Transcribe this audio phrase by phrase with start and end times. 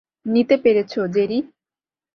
[0.25, 1.39] নিতে পেরেছ, জেরি?